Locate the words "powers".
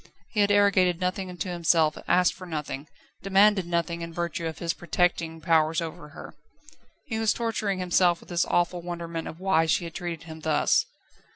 5.41-5.79